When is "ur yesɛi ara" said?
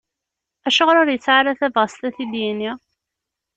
1.01-1.59